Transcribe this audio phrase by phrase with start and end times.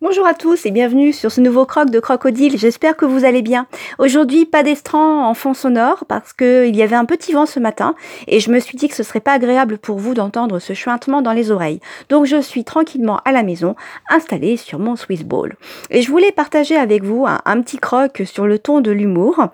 [0.00, 2.56] Bonjour à tous et bienvenue sur ce nouveau croc de crocodile.
[2.56, 3.66] J'espère que vous allez bien.
[3.98, 7.96] Aujourd'hui, pas d'estran en fond sonore parce qu'il y avait un petit vent ce matin
[8.28, 11.20] et je me suis dit que ce serait pas agréable pour vous d'entendre ce chuintement
[11.20, 11.80] dans les oreilles.
[12.10, 13.74] Donc je suis tranquillement à la maison,
[14.08, 15.56] installée sur mon Swiss Ball.
[15.90, 19.48] Et je voulais partager avec vous un, petit croc sur le ton de l'humour,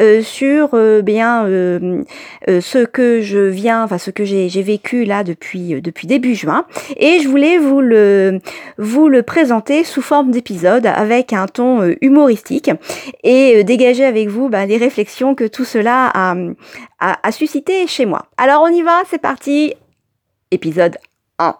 [0.00, 2.04] euh, sur euh, bien euh,
[2.46, 6.66] ce que je viens, enfin ce que j'ai vécu là depuis depuis début juin.
[6.98, 8.38] Et je voulais vous le
[8.78, 12.70] vous le présenter sous forme d'épisode avec un ton euh, humoristique
[13.24, 16.36] et euh, dégager avec vous bah, les réflexions que tout cela a,
[17.00, 18.26] a, suscité chez moi.
[18.36, 19.74] Alors on y va, c'est parti.
[20.50, 20.98] Épisode
[21.38, 21.56] 1.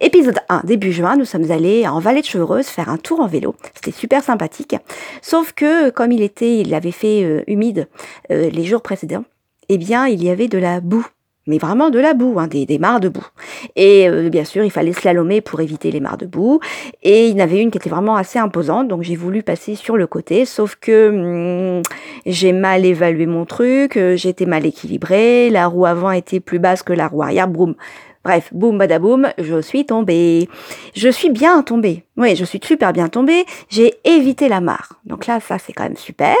[0.00, 3.26] Épisode 1, début juin, nous sommes allés en Vallée de Chevreuse faire un tour en
[3.26, 3.56] vélo.
[3.74, 4.76] C'était super sympathique.
[5.20, 7.88] Sauf que, comme il était, il avait fait euh, humide
[8.30, 9.24] les jours précédents,
[9.68, 11.06] eh bien, il y avait de la boue
[11.46, 13.26] mais vraiment de la boue, hein, des, des, mares de boue.
[13.76, 16.60] Et euh, bien sûr, il fallait slalomer pour éviter les mares de boue.
[17.02, 19.74] Et il y en avait une qui était vraiment assez imposante, donc j'ai voulu passer
[19.74, 21.82] sur le côté, sauf que hmm,
[22.26, 26.82] j'ai mal évalué mon truc, euh, j'étais mal équilibrée, la roue avant était plus basse
[26.82, 27.74] que la roue arrière, boum.
[28.24, 30.48] Bref, boum badaboum, je suis tombée.
[30.94, 32.04] Je suis bien tombée.
[32.16, 33.44] Oui, je suis super bien tombée.
[33.68, 34.94] J'ai évité la mare.
[35.04, 36.36] Donc là, ça c'est quand même super.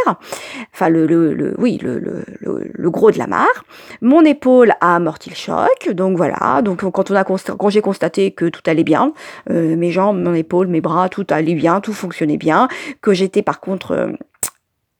[0.72, 3.64] Enfin, le, le, oui, le, le, le, gros de la mare.
[4.00, 5.90] Mon épaule a amorti le choc.
[5.90, 6.62] Donc voilà.
[6.62, 9.12] Donc quand on a quand j'ai constaté que tout allait bien,
[9.50, 12.68] euh, mes jambes, mon épaule, mes bras, tout allait bien, tout fonctionnait bien,
[13.02, 14.12] que j'étais par contre euh,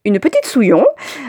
[0.05, 0.85] une petite souillon.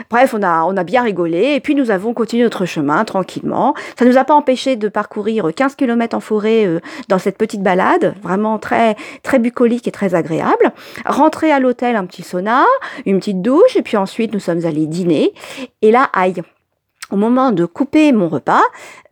[0.09, 3.73] Bref, on a, on a bien rigolé et puis nous avons continué notre chemin tranquillement.
[3.97, 7.61] Ça nous a pas empêché de parcourir 15 km en forêt euh, dans cette petite
[7.61, 10.71] balade, vraiment très, très bucolique et très agréable.
[11.05, 12.65] Rentrer à l'hôtel, un petit sauna,
[13.05, 15.33] une petite douche et puis ensuite nous sommes allés dîner.
[15.81, 16.41] Et là, aïe,
[17.11, 18.61] au moment de couper mon repas,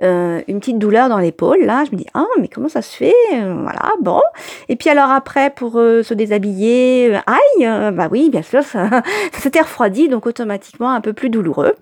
[0.04, 1.64] euh, une petite douleur dans l'épaule.
[1.64, 4.22] Là, je me dis ah mais comment ça se fait euh, Voilà bon.
[4.70, 8.90] Et puis alors après pour euh, se déshabiller, aïe bah oui bien sûr ça,
[9.32, 11.73] ça s'était refroidi donc automatiquement un peu plus douloureux.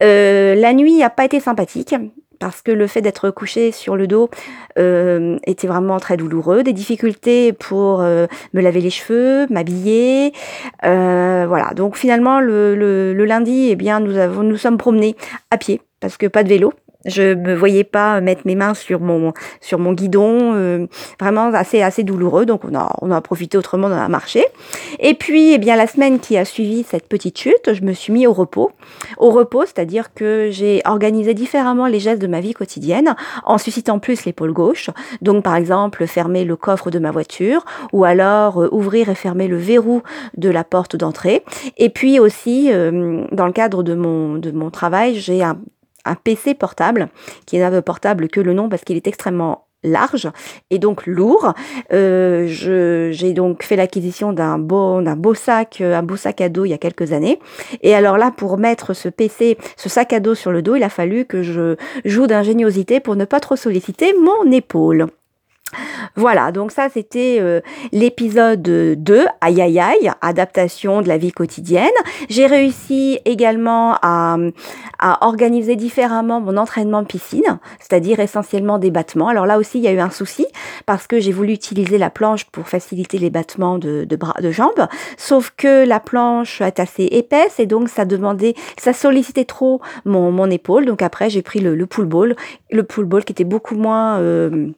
[0.00, 1.94] la nuit n'a pas été sympathique
[2.38, 4.30] parce que le fait d'être couché sur le dos
[4.78, 10.32] euh, était vraiment très douloureux, des difficultés pour euh, me laver les cheveux, m'habiller,
[10.84, 11.72] euh, voilà.
[11.74, 15.16] Donc finalement le, le, le, lundi, eh bien nous avons nous sommes promenés
[15.50, 16.72] à pied parce que pas de vélo.
[17.06, 20.86] Je me voyais pas mettre mes mains sur mon sur mon guidon, euh,
[21.20, 22.46] vraiment assez assez douloureux.
[22.46, 24.44] Donc on a on a profité autrement, a marché.
[24.98, 28.12] Et puis eh bien la semaine qui a suivi cette petite chute, je me suis
[28.12, 28.72] mis au repos.
[29.18, 33.14] Au repos, c'est-à-dire que j'ai organisé différemment les gestes de ma vie quotidienne
[33.44, 34.90] en suscitant plus l'épaule gauche.
[35.22, 39.48] Donc par exemple fermer le coffre de ma voiture ou alors euh, ouvrir et fermer
[39.48, 40.02] le verrou
[40.36, 41.44] de la porte d'entrée.
[41.76, 45.58] Et puis aussi euh, dans le cadre de mon de mon travail, j'ai un
[46.06, 47.08] un PC portable,
[47.46, 50.28] qui n'est portable que le nom parce qu'il est extrêmement large
[50.70, 51.54] et donc lourd.
[51.92, 56.74] Euh, j'ai donc fait l'acquisition d'un beau, sac, un beau sac à dos il y
[56.74, 57.38] a quelques années.
[57.82, 60.82] Et alors là, pour mettre ce PC, ce sac à dos sur le dos, il
[60.82, 65.06] a fallu que je joue d'ingéniosité pour ne pas trop solliciter mon épaule.
[66.14, 67.60] Voilà, donc ça c'était euh,
[67.92, 71.90] l'épisode 2, aïe aïe aïe, adaptation de la vie quotidienne.
[72.28, 74.36] J'ai réussi également à,
[75.20, 79.28] organiser différemment mon entraînement piscine, c'est-à-dire essentiellement des battements.
[79.28, 80.46] Alors là aussi il y a eu un souci
[80.86, 84.86] parce que j'ai voulu utiliser la planche pour faciliter les battements de, bras, de jambes,
[85.16, 90.46] sauf que la planche est assez épaisse et donc ça demandait, ça sollicitait trop mon,
[90.50, 90.86] épaule.
[90.86, 92.36] Donc après j'ai pris le, le pull ball,
[92.70, 94.18] le pull ball qui était beaucoup moins...
[94.20, 94.70] Euh,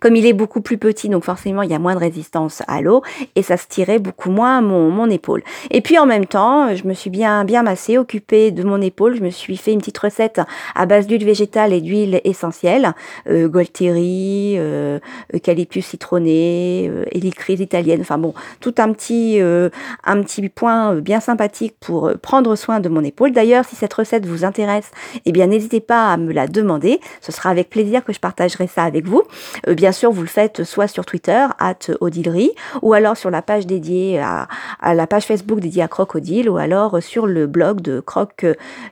[0.00, 2.80] Comme il est beaucoup plus petit, donc forcément il y a moins de résistance à
[2.80, 3.02] l'eau
[3.36, 5.42] et ça se tirait beaucoup moins mon, épaule.
[5.70, 9.16] Et puis en même temps, je me suis bien massée, occupée de mon épaule.
[9.16, 10.40] Je me suis fait une petite recette
[10.74, 12.94] à base d'huile végétale et d'huile essentielle,
[13.28, 14.98] euh, Golteri, euh,
[15.34, 18.00] eucalyptus citronné, euh, italienne.
[18.00, 19.70] Enfin bon, tout un petit euh,
[20.04, 23.32] un petit point bien sympathique pour prendre soin de mon épaule.
[23.32, 24.90] D'ailleurs, si cette recette vous intéresse,
[25.24, 27.00] eh bien n'hésitez pas à me la demander.
[27.20, 29.19] Ce sera avec plaisir que je partagerai ça avec vous.
[29.68, 32.52] Euh, bien sûr, vous le faites soit sur Twitter, at Odilry,
[32.82, 34.48] ou alors sur la page dédiée à,
[34.94, 38.46] la page Facebook dédiée à Crocodile, ou alors sur le blog de Croc,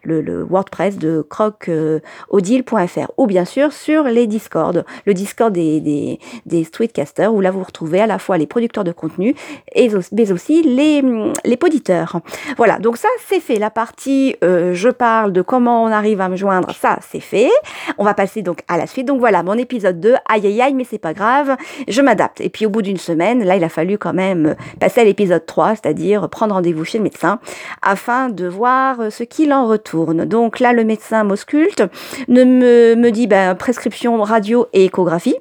[0.04, 6.64] le, WordPress de crocodile.fr, ou bien sûr sur les Discord, le Discord des, des, des
[6.64, 9.34] streetcasters, où là vous retrouvez à la fois les producteurs de contenu,
[9.74, 11.02] et, mais aussi les,
[11.44, 12.20] les poditeurs.
[12.56, 13.58] Voilà, donc ça c'est fait.
[13.58, 17.50] La partie euh, je parle de comment on arrive à me joindre, ça c'est fait.
[17.98, 19.06] On va passer donc à la suite.
[19.06, 21.56] Donc voilà, mon épisode 2 aïe aïe aïe, mais c'est pas grave,
[21.86, 22.40] je m'adapte.
[22.40, 25.46] Et puis au bout d'une semaine, là, il a fallu quand même passer à l'épisode
[25.46, 27.40] 3, c'est-à-dire prendre rendez-vous chez le médecin
[27.82, 30.24] afin de voir ce qu'il en retourne.
[30.24, 31.82] Donc là, le médecin m'ausculte,
[32.28, 35.36] ne me, me dit ben, prescription radio et échographie.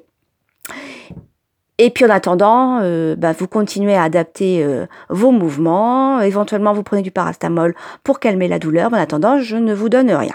[1.80, 6.20] Et puis en attendant, euh, bah, vous continuez à adapter euh, vos mouvements.
[6.20, 8.92] Éventuellement, vous prenez du parastamol pour calmer la douleur.
[8.92, 10.34] En attendant, je ne vous donne rien.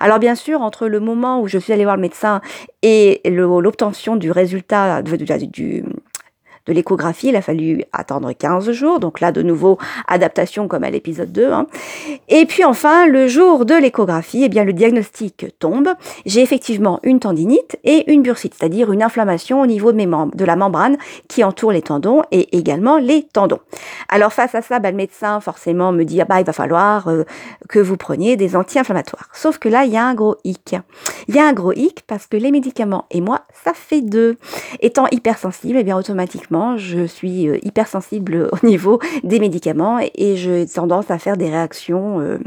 [0.00, 2.40] Alors bien sûr, entre le moment où je suis allée voir le médecin
[2.82, 5.16] et l'obtention du résultat du,
[5.48, 5.84] du,
[6.68, 9.00] de l'échographie, il a fallu attendre 15 jours.
[9.00, 11.50] Donc là, de nouveau, adaptation comme à l'épisode 2.
[11.50, 11.66] Hein.
[12.28, 15.88] Et puis enfin, le jour de l'échographie, eh bien, le diagnostic tombe.
[16.26, 20.36] J'ai effectivement une tendinite et une bursite, c'est-à-dire une inflammation au niveau de, mes membres,
[20.36, 20.98] de la membrane
[21.28, 23.60] qui entoure les tendons et également les tendons.
[24.10, 27.08] Alors face à ça, bah, le médecin forcément me dit, ah bah, il va falloir
[27.08, 27.24] euh,
[27.68, 29.28] que vous preniez des anti-inflammatoires.
[29.32, 30.76] Sauf que là, il y a un gros hic.
[31.28, 34.36] Il y a un gros hic parce que les médicaments et moi, ça fait deux.
[34.80, 40.66] Étant hypersensible, eh bien automatiquement, je suis euh, hypersensible au niveau des médicaments et j'ai
[40.66, 42.38] tendance à faire des réactions, euh,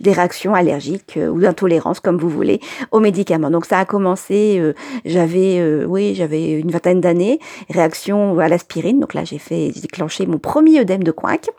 [0.00, 2.60] des réactions allergiques euh, ou d'intolérance, comme vous voulez,
[2.90, 3.50] aux médicaments.
[3.50, 4.60] Donc ça a commencé,
[5.04, 7.38] j'avais, oui, j'avais une vingtaine d'années,
[7.70, 9.00] réaction à l'aspirine.
[9.00, 11.50] Donc là, j'ai fait, j'ai déclenché mon premier œdème de Coinc.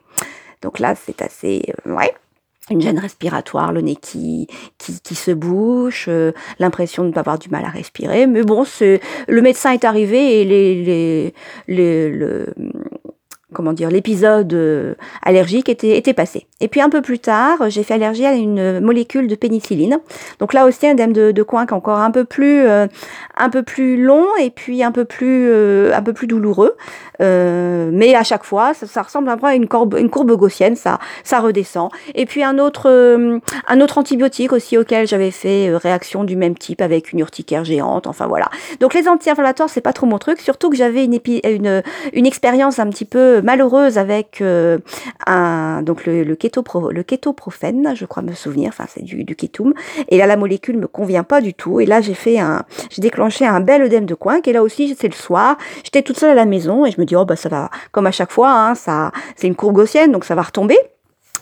[0.61, 2.13] Donc là, c'est assez, ouais,
[2.69, 7.39] une gêne respiratoire, le nez qui, qui, qui se bouche, euh, l'impression de pas avoir
[7.39, 8.27] du mal à respirer.
[8.27, 11.33] Mais bon, le médecin est arrivé et les, les,
[11.67, 12.53] les le,
[13.53, 16.47] comment dire, l'épisode euh, allergique était, passé.
[16.59, 19.99] Et puis un peu plus tard, j'ai fait allergie à une molécule de pénicilline.
[20.39, 22.87] Donc là aussi un dème de, de coin encore un peu plus, euh,
[23.37, 26.75] un peu plus long et puis un peu plus, euh, un peu plus douloureux.
[27.19, 30.99] mais à chaque fois, ça, ressemble un peu à une courbe, une courbe gaussienne, ça,
[31.23, 31.89] ça redescend.
[32.15, 32.89] Et puis un autre,
[33.67, 38.07] un autre antibiotique aussi auquel j'avais fait réaction du même type avec une urticaire géante.
[38.07, 38.49] Enfin voilà.
[38.81, 43.05] Donc les anti-inflammatoires, c'est pas trop mon truc, surtout que j'avais une expérience un petit
[43.05, 44.79] peu malheureuse avec euh,
[45.27, 49.73] un, donc le, le, le kétoprophène, je crois me souvenir, enfin c'est du, du kétoum.
[50.07, 51.79] Et là, la molécule me convient pas du tout.
[51.79, 54.39] Et là, j'ai fait un, j'ai déclenché un bel œdème de coin.
[54.45, 55.57] Et là aussi, c'est le soir.
[55.83, 58.07] J'étais toute seule à la maison et je me dis, oh bah ça va, comme
[58.07, 59.73] à chaque fois, hein, ça, c'est une courbe
[60.09, 60.77] donc ça va retomber.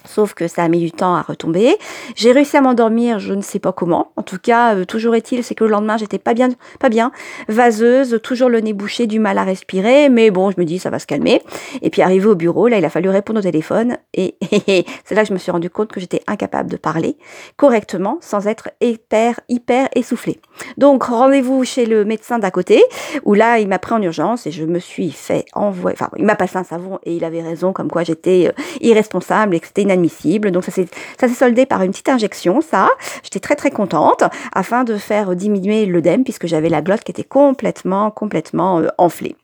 [0.06, 1.77] Sauf que ça a mis du temps à retomber.
[2.15, 4.12] J'ai réussi à m'endormir, je ne sais pas comment.
[4.15, 6.50] En tout cas, euh, toujours est-il, c'est que le lendemain, j'étais pas bien,
[6.80, 7.12] pas bien,
[7.48, 10.09] vaseuse, toujours le nez bouché, du mal à respirer.
[10.09, 11.42] Mais bon, je me dis, ça va se calmer.
[11.81, 13.98] Et puis arrivé au bureau, là, il a fallu répondre au téléphone.
[14.13, 14.36] Et,
[15.06, 17.18] c'est là que je me suis rendu compte que j'étais incapable de parler
[17.57, 20.39] correctement sans être hyper, hyper essoufflée.
[20.77, 22.83] Donc, rendez-vous chez le médecin d'à côté,
[23.24, 26.25] où là, il m'a pris en urgence et je me suis fait envoyer, enfin, il
[26.25, 29.68] m'a passé un savon et il avait raison, comme quoi j'étais euh, irresponsable et que
[29.68, 30.52] c'était inadmissible.
[30.52, 32.90] Donc ça s'est soldé par une petite injection, ça.
[33.24, 34.24] J'étais très très contente
[34.54, 39.36] afin de faire diminuer l'œdème puisque j'avais la glotte qui était complètement complètement euh, enflée.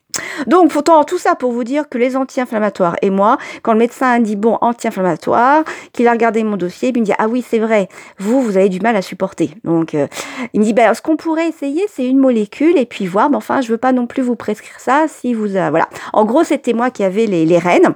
[0.46, 4.10] Donc, pourtant, tout ça pour vous dire que les anti-inflammatoires et moi, quand le médecin
[4.10, 7.58] a dit bon anti-inflammatoire, qu'il a regardé mon dossier, il me dit ah oui c'est
[7.58, 9.50] vrai, vous vous avez du mal à supporter.
[9.64, 10.06] Donc, euh,
[10.52, 13.30] il me dit ben ce qu'on pourrait essayer, c'est une molécule et puis voir.
[13.30, 15.88] Mais enfin, je veux pas non plus vous prescrire ça si vous voilà.
[16.12, 17.94] En gros, c'était moi qui avais les, les rênes.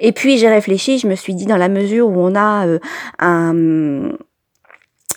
[0.00, 2.78] Et puis j'ai réfléchi, je me suis dit dans la mesure où on a euh,
[3.18, 4.12] un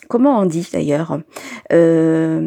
[0.09, 1.17] comment on dit d'ailleurs
[1.71, 2.39] euh,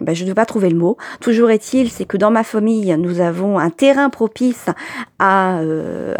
[0.00, 0.96] ben, Je ne vais pas trouver le mot.
[1.20, 4.66] Toujours est-il, c'est que dans ma famille, nous avons un terrain propice
[5.20, 6.16] à, euh,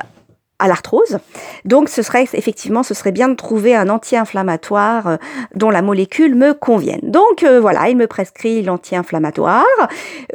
[0.62, 1.19] à l'arthrose.
[1.64, 5.17] Donc ce serait effectivement, ce serait bien de trouver un anti-inflammatoire euh,
[5.56, 7.00] dont la molécule me convienne.
[7.03, 9.64] Donc euh, voilà, il me prescrit l'anti-inflammatoire.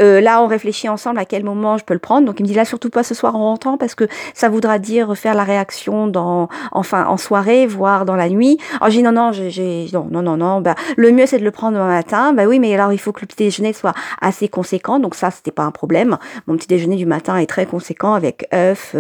[0.02, 2.28] Euh, là, on réfléchit ensemble à quel moment je peux le prendre.
[2.28, 4.80] Donc il me dit là surtout pas ce soir en rentrant parce que ça voudra
[4.80, 8.58] dire faire la réaction dans, enfin en soirée, voire dans la nuit.
[8.82, 10.60] Alors j'ai dit non non, j'ai non non non non.
[10.60, 12.34] Bah, le mieux c'est de le prendre demain matin.
[12.34, 15.00] Bah oui, mais alors il faut que le petit déjeuner soit assez conséquent.
[15.00, 16.18] Donc ça c'était pas un problème.
[16.48, 18.94] Mon petit déjeuner du matin est très conséquent avec œufs,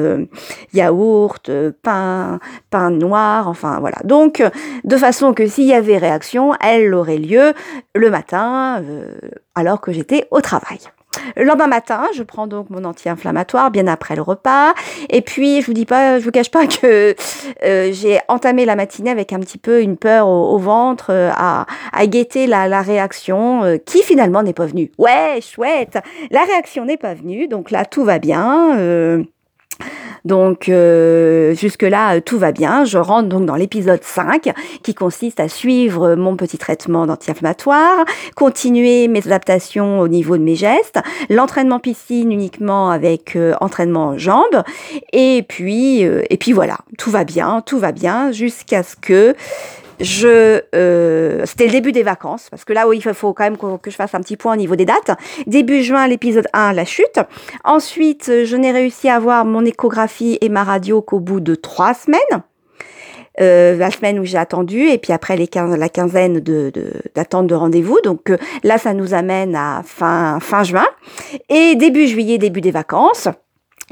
[0.73, 1.16] yaourt
[1.81, 3.97] pain, pain noir, enfin voilà.
[4.03, 4.43] Donc,
[4.83, 7.53] de façon que s'il y avait réaction, elle aurait lieu
[7.95, 9.15] le matin, euh,
[9.55, 10.79] alors que j'étais au travail.
[11.35, 14.73] Le lendemain matin, je prends donc mon anti-inflammatoire bien après le repas.
[15.09, 17.15] Et puis, je vous dis pas, je vous cache pas que
[17.63, 21.65] euh, j'ai entamé la matinée avec un petit peu une peur au, ventre, euh, à,
[22.05, 24.91] guetter la réaction qui finalement n'est pas venue.
[24.99, 25.97] Ouais, chouette,
[26.29, 29.25] la réaction n'est pas venue, donc là tout va bien.
[30.25, 32.85] Donc euh, jusque-là, euh, tout va bien.
[32.85, 34.53] Je rentre donc dans l'épisode 5
[34.83, 38.05] qui consiste à suivre mon petit traitement d'anti-inflammatoire,
[38.35, 44.63] continuer mes adaptations au niveau de mes gestes, l'entraînement piscine uniquement avec euh, entraînement jambes
[45.13, 49.35] et puis et puis voilà, tout va bien, tout va bien jusqu'à ce que
[49.99, 53.57] je, euh, c'était le début des vacances, parce que là, où il faut quand même
[53.57, 55.17] que, je fasse un petit point au niveau des dates.
[55.47, 57.19] Début juin, l'épisode 1, la chute.
[57.63, 61.93] Ensuite, je n'ai réussi à avoir mon échographie et ma radio qu'au bout de trois
[61.93, 62.43] semaines.
[63.39, 66.71] la semaine où j'ai attendu, et puis après les la quinzaine de,
[67.15, 67.99] d'attente de, rendez-vous.
[68.03, 68.31] Donc
[68.63, 70.87] là, ça nous amène à fin, fin juin.
[71.49, 73.27] Et début juillet, début des vacances.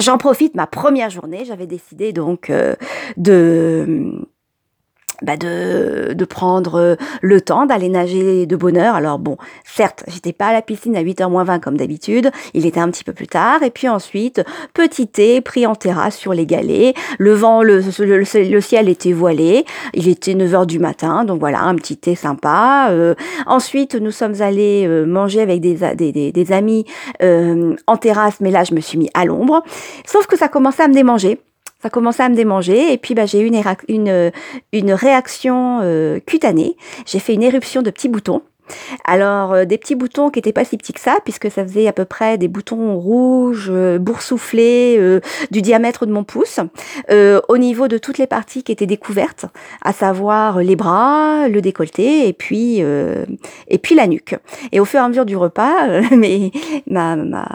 [0.01, 2.51] J'en profite, ma première journée, j'avais décidé donc
[3.15, 4.27] de
[5.21, 8.95] bah de, de prendre euh, le temps d'aller nager de bonne heure.
[8.95, 12.65] Alors bon, certes, j'étais pas à la piscine à 8h moins 20 comme d'habitude, il
[12.65, 14.43] était un petit peu plus tard, et puis ensuite,
[14.73, 19.65] petit thé pris en terrasse sur les galets, le vent, le, le, ciel était voilé,
[19.93, 22.87] il était 9h du matin, donc voilà, un petit thé sympa.
[22.91, 26.85] Euh, ensuite, nous sommes allés euh, manger avec des, des, des, amis
[27.21, 29.63] en terrasse, mais là, je me suis mis à l'ombre,
[30.05, 31.39] sauf que ça commençait à me démanger
[31.85, 33.51] ça commençait à me démanger et puis bah, j'ai eu
[33.87, 34.31] une,
[34.73, 36.77] une réaction euh, cutanée.
[37.05, 38.41] J'ai fait une éruption de petits boutons.
[39.03, 41.87] Alors euh, des petits boutons qui étaient pas si petits que ça puisque ça faisait
[41.87, 44.99] à peu près des boutons rouges euh, boursouflés
[45.51, 46.59] du diamètre de mon pouce
[47.11, 49.45] au niveau de toutes les parties qui étaient découvertes,
[49.83, 54.35] à savoir les bras, le décolleté et puis et puis la nuque.
[54.71, 56.49] Et au fur et à mesure du repas, mais
[56.87, 57.45] ma, ma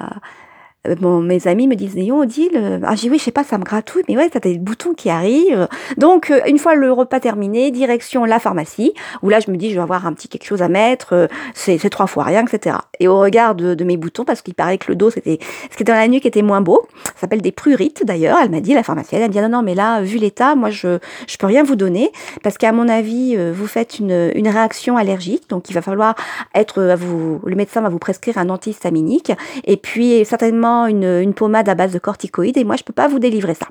[0.87, 3.59] euh, mes amis me disent Néon, Odile, euh, ah j'ai oui, je sais pas, ça
[3.59, 5.69] me gratouille, mais ouais, t'as des boutons qui arrivent.
[5.99, 9.71] Donc, euh, une fois le repas terminé, direction la pharmacie, où là, je me dis,
[9.71, 12.77] je vais avoir un petit quelque chose à mettre, c'est trois fois rien, etc.
[12.99, 15.39] Et au regard de, mes boutons, parce qu'il paraît que le dos, c'était
[15.71, 18.51] ce qui était dans la nuque était moins beau, ça s'appelle des prurites d'ailleurs, elle
[18.51, 20.99] m'a dit, la pharmacienne, elle m'a dit, non, non, mais là, vu l'état, moi, je,
[21.27, 22.11] je peux rien vous donner,
[22.43, 26.15] parce qu'à mon avis, vous faites une, une réaction allergique, donc il va falloir
[26.55, 29.33] être, à vous, le médecin va vous prescrire un antihistaminique,
[29.65, 33.19] et puis certainement une, pommade à base de corticoïdes et moi je peux pas vous
[33.19, 33.69] délivrer ça.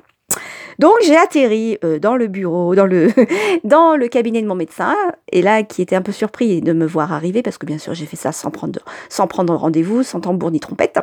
[0.79, 3.09] Donc j'ai atterri euh, dans le bureau, dans le,
[3.65, 4.95] dans le cabinet de mon médecin,
[5.29, 7.93] et là qui était un peu surpris de me voir arriver, parce que bien sûr
[7.93, 10.97] j'ai fait ça sans prendre, sans prendre rendez-vous, sans tambour ni trompette,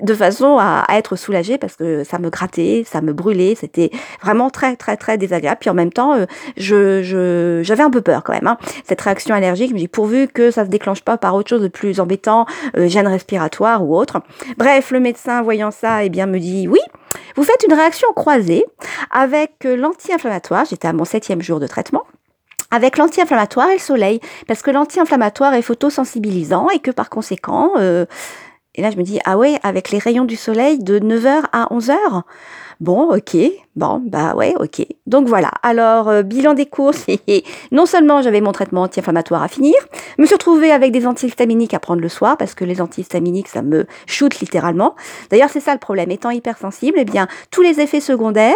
[0.00, 3.90] de façon à, être soulagée parce que ça me grattait, ça me brûlait, c'était
[4.22, 5.58] vraiment très très très désagréable.
[5.60, 8.46] Puis en même temps, euh, je, j'avais un peu peur quand même.
[8.46, 8.58] Hein.
[8.84, 11.98] Cette réaction allergique, mais pourvu que ça se déclenche pas par autre chose de plus
[11.98, 14.20] embêtant, euh, gêne respiratoire ou autre.
[14.56, 16.80] Bref, le médecin voyant ça, eh bien me dit oui.
[17.36, 18.64] Vous faites une réaction croisée
[19.10, 20.64] avec l'anti-inflammatoire.
[20.64, 22.04] J'étais à mon septième jour de traitement
[22.70, 28.06] avec l'anti-inflammatoire et le soleil, parce que l'anti-inflammatoire est photosensibilisant et que par conséquent, euh,
[28.76, 31.66] et là je me dis, ah ouais, avec les rayons du soleil de 9h à
[31.72, 32.22] 11h,
[32.78, 33.38] Bon, ok,
[33.74, 34.86] bon, bah ouais, ok.
[35.06, 37.06] Donc voilà, alors euh, bilan des courses,
[37.72, 39.74] non seulement j'avais mon traitement anti-inflammatoire à finir,
[40.18, 43.62] me suis retrouvée avec des antihistaminiques à prendre le soir, parce que les antihistaminiques, ça
[43.62, 44.94] me shoot littéralement.
[45.30, 48.54] D'ailleurs, c'est ça le problème, étant hypersensible, eh bien, tous les effets secondaires,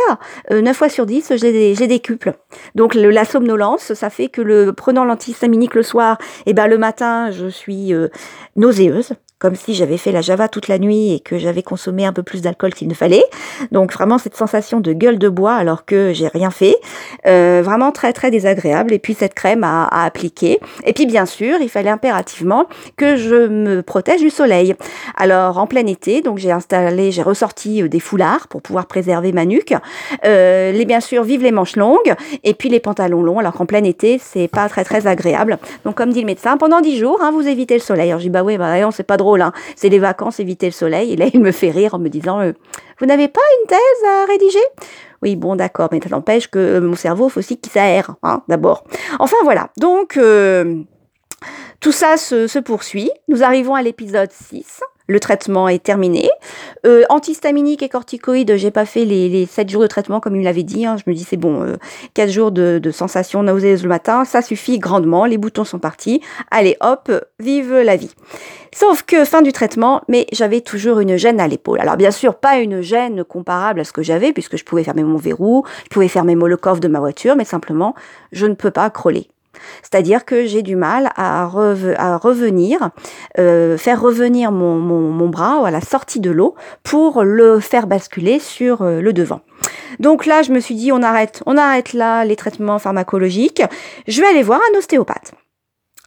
[0.50, 2.34] 9 euh, fois sur 10, j'ai des, des cuples.
[2.74, 7.30] Donc la somnolence, ça fait que le prenant l'antihistaminique le soir, eh ben le matin,
[7.30, 8.08] je suis euh,
[8.54, 12.12] nauséeuse, comme si j'avais fait la java toute la nuit et que j'avais consommé un
[12.12, 13.24] peu plus d'alcool qu'il ne fallait.
[13.72, 16.76] Donc vraiment cette sensation de gueule de bois alors que j'ai rien fait.
[17.26, 18.92] Euh, vraiment très très désagréable.
[18.92, 20.60] Et puis cette crème à, à, appliquer.
[20.84, 22.66] Et puis bien sûr, il fallait impérativement
[22.98, 24.74] que je me protège du soleil.
[25.16, 29.32] Alors en plein été, donc j'ai installé, j'ai ressorti euh, des foulards pour pouvoir préserver
[29.32, 29.74] ma nuque.
[30.26, 33.38] Euh, les bien sûr, vive les manches longues et puis les pantalons longs.
[33.38, 35.58] Alors qu'en plein été, c'est pas très très agréable.
[35.86, 38.10] Donc comme dit le médecin, pendant 10 jours, hein, vous évitez le soleil.
[38.10, 39.52] Alors j'ai bah oui, bah non, c'est pas drôle Hein.
[39.76, 41.12] C'est les vacances, éviter le soleil.
[41.12, 42.52] Et là, il me fait rire en me disant euh,
[42.98, 44.58] Vous n'avez pas une thèse à rédiger?
[45.22, 48.42] Oui, bon, d'accord, mais ça n'empêche que euh, mon cerveau, faut aussi qu'il s'aère, hein,
[48.48, 48.84] d'abord.
[49.18, 49.70] Enfin, voilà.
[49.78, 50.76] Donc, euh,
[51.80, 53.10] tout ça se, se, poursuit.
[53.28, 56.30] Nous arrivons à l'épisode 6 le traitement est terminé.
[56.86, 60.44] Euh, antihistaminique et corticoïde, j'ai pas fait les, les 7 jours de traitement comme il
[60.44, 60.86] m'avait dit.
[60.86, 60.96] Hein.
[61.04, 61.76] Je me dis c'est bon, euh,
[62.14, 65.24] 4 jours de, sensations nauséeuses le matin, ça suffit grandement.
[65.24, 66.20] Les boutons sont partis.
[66.50, 68.14] Allez hop, vive la vie.
[68.72, 71.80] Sauf que fin du traitement, mais j'avais toujours une gêne à l'épaule.
[71.80, 75.02] Alors bien sûr, pas une gêne comparable à ce que j'avais, puisque je pouvais fermer
[75.02, 77.94] mon verrou, je pouvais fermer le coffre de ma voiture, mais simplement,
[78.30, 79.28] je ne peux pas crawler.
[79.82, 82.90] C'est-à-dire que j'ai du mal à, revenir,
[83.38, 88.82] euh, faire revenir mon, bras à la sortie de l'eau pour le faire basculer sur
[88.82, 89.40] euh, le devant.
[89.98, 93.62] Donc là, je me suis dit, on arrête, on arrête là les traitements pharmacologiques.
[94.08, 95.32] Je vais aller voir un ostéopathe.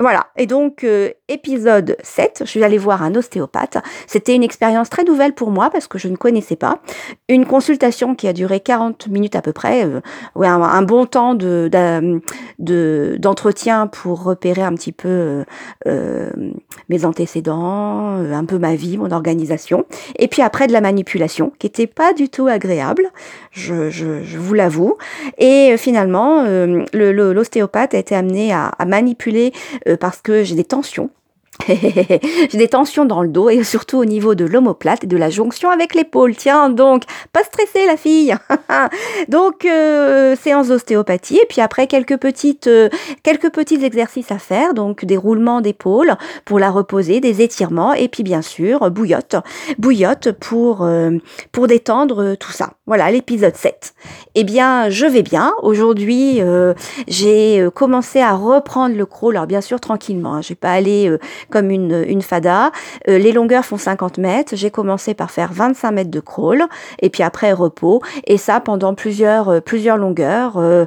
[0.03, 3.77] Voilà, et donc euh, épisode 7, je suis allée voir un ostéopathe.
[4.05, 6.79] C'était une expérience très nouvelle pour moi parce que je ne connaissais pas.
[7.29, 10.01] Une consultation qui a duré 40 minutes à peu près, euh,
[10.35, 11.69] un, bon temps de,
[13.17, 15.45] d'entretien pour repérer un petit peu
[15.87, 16.29] euh,
[16.89, 19.85] mes antécédents, un peu ma vie, mon organisation.
[20.19, 23.09] Et puis après de la manipulation qui n'était pas du tout agréable,
[23.51, 24.97] je, vous l'avoue.
[25.37, 26.43] Et finalement,
[26.91, 29.53] l'ostéopathe a été amené à, manipuler
[29.95, 31.09] parce que j'ai des tensions
[31.67, 35.29] J'ai des tensions dans le dos et surtout au niveau de l'omoplate et de la
[35.29, 36.35] jonction avec l'épaule.
[36.35, 38.35] Tiens donc, pas stressé la fille.
[39.27, 42.89] donc euh, séance d'ostéopathie et puis après quelques petites euh,
[43.21, 48.07] quelques petits exercices à faire, donc des roulements d'épaule pour la reposer, des étirements et
[48.07, 49.35] puis bien sûr bouillotte,
[49.77, 51.11] bouillotte pour euh,
[51.51, 52.71] pour détendre tout ça.
[52.87, 53.93] Voilà l'épisode 7.
[54.35, 55.53] Eh bien, je vais bien.
[55.61, 56.41] Aujourd'hui,
[57.07, 59.35] j'ai commencé à reprendre le crawl.
[59.37, 60.41] Alors bien sûr tranquillement, hein.
[60.41, 61.17] je vais pas aller
[61.49, 62.71] comme une, une fada.
[63.07, 64.55] Euh, les longueurs font 50 mètres.
[64.55, 66.63] J'ai commencé par faire 25 mètres de crawl
[67.01, 68.01] et puis après repos.
[68.25, 70.57] Et ça pendant plusieurs, euh, plusieurs longueurs.
[70.57, 70.85] Euh,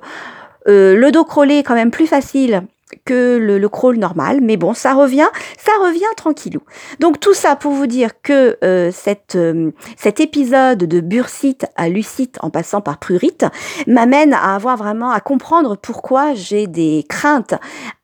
[0.66, 2.62] le dos crawlé est quand même plus facile
[3.04, 5.28] que le, le, crawl normal, mais bon, ça revient,
[5.58, 6.60] ça revient tranquillou.
[7.00, 11.88] Donc tout ça pour vous dire que euh, cette, euh, cet épisode de bursite à
[11.88, 13.44] lucite en passant par prurite
[13.88, 17.54] m'amène à avoir vraiment à comprendre pourquoi j'ai des craintes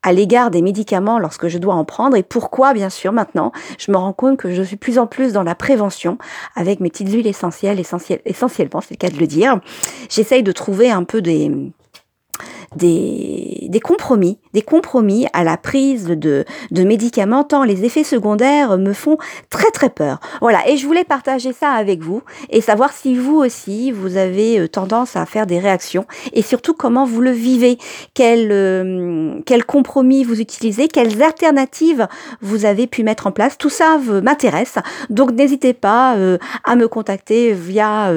[0.03, 3.89] à l'égard des médicaments lorsque je dois en prendre et pourquoi bien sûr maintenant je
[3.89, 6.17] me rends compte que je suis plus en plus dans la prévention
[6.55, 9.61] avec mes petites huiles essentielles, essentielles essentiellement c'est le cas de le dire.
[10.09, 11.49] J'essaye de trouver un peu des
[12.75, 18.77] des, des, compromis, des compromis à la prise de, de médicaments, tant les effets secondaires
[18.77, 19.17] me font
[19.49, 20.19] très très peur.
[20.41, 24.59] Voilà, et je voulais partager ça avec vous et savoir si vous aussi, vous avez
[24.59, 27.77] euh, tendance à faire des réactions et surtout comment vous le vivez,
[28.13, 32.07] quel, euh, quel compromis vous utilisez, quelles alternatives
[32.41, 33.57] vous avez pu mettre en place?
[33.57, 34.75] Tout ça m'intéresse,
[35.09, 38.11] donc n'hésitez pas euh, à me contacter via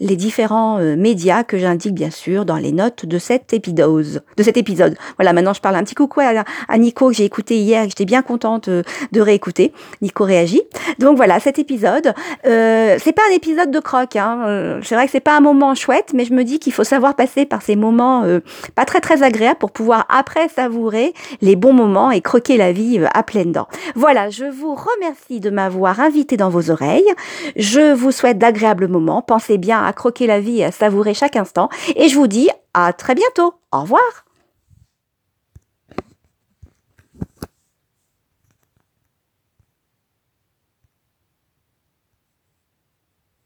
[0.00, 4.56] les différents médias que j'indique bien sûr dans les notes de cet épisode de cet
[4.56, 4.96] épisode.
[5.16, 8.22] Voilà, maintenant je parle un petit coucou à, Nico que j'ai écouté hier, j'étais bien
[8.22, 8.82] contente euh,
[9.12, 9.72] de réécouter.
[10.00, 10.62] Nico réagit.
[10.98, 12.14] Donc voilà, cet épisode,
[12.46, 14.16] euh, c'est pas un épisode de croque.
[14.16, 14.42] Hein.
[14.46, 16.84] Euh, c'est vrai que c'est pas un moment chouette, mais je me dis qu'il faut
[16.84, 18.24] savoir passer par ces moments
[18.74, 23.00] pas très très agréables pour pouvoir après savourer les bons moments et croquer la vie
[23.12, 23.68] à pleines dents.
[23.94, 27.10] Voilà, je vous remercie de m'avoir invité dans vos oreilles.
[27.56, 29.22] Je vous souhaite d'agréables moments.
[29.22, 31.68] Pensez bien à croquer la vie et à savourer chaque instant.
[31.96, 33.61] Et je vous dis à très bientôt.
[33.72, 34.24] Au revoir